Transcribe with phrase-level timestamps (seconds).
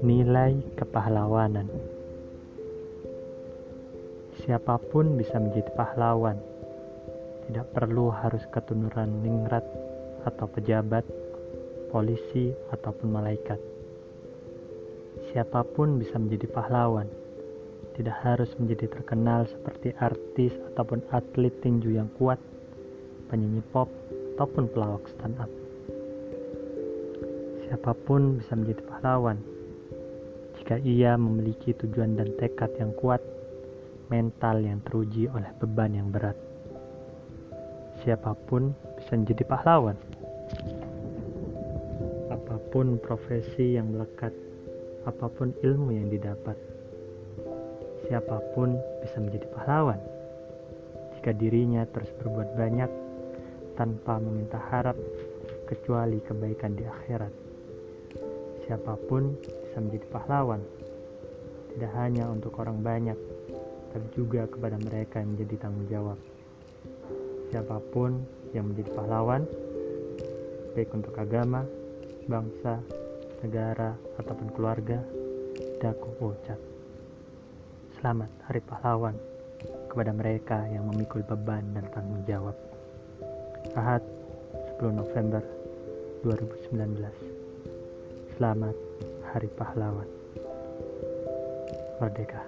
[0.00, 1.68] Nilai kepahlawanan
[4.40, 6.40] Siapa pun bisa menjadi pahlawan.
[7.44, 9.60] Tidak perlu harus keturunan ningrat
[10.24, 11.04] atau pejabat,
[11.92, 13.60] polisi, ataupun malaikat.
[15.28, 17.04] Siapa pun bisa menjadi pahlawan.
[17.92, 22.40] Tidak harus menjadi terkenal seperti artis ataupun atlet tinju yang kuat,
[23.28, 23.92] penyanyi pop,
[24.32, 25.52] ataupun pelawak stand up.
[27.68, 29.59] Siapa pun bisa menjadi pahlawan
[30.70, 33.18] jika ia memiliki tujuan dan tekad yang kuat,
[34.06, 36.38] mental yang teruji oleh beban yang berat.
[38.06, 39.98] Siapa pun bisa menjadi pahlawan.
[42.30, 44.30] Apa pun profesi yang melekat,
[45.10, 46.54] apa pun ilmu yang didapat,
[48.06, 49.98] siapa pun bisa menjadi pahlawan.
[51.18, 52.90] Jika dirinya terus berbuat banyak
[53.74, 54.94] tanpa meminta harap
[55.66, 57.49] kecuali kebaikan di akhirat.
[58.70, 60.62] Siapa pun bisa menjadi pahlawan,
[61.74, 63.18] tidak hanya untuk orang banyak,
[63.90, 66.14] tapi juga kepada mereka yang menjadi tanggung jawab.
[67.50, 68.22] Siapa pun
[68.54, 69.42] yang menjadi pahlawan,
[70.78, 71.66] baik untuk agama,
[72.30, 72.78] bangsa,
[73.42, 75.02] negara, ataupun keluarga,
[75.82, 76.62] daku ucap.
[77.98, 79.18] Selamat Hari Pahlawan
[79.90, 82.54] kepada mereka yang memikul beban dan tanggung jawab.
[83.74, 84.06] Ahad
[84.78, 85.42] 10 November
[86.22, 87.39] 2019
[88.40, 88.72] Selamat
[89.36, 90.08] Hari Pahlawan
[92.00, 92.40] Merdeka.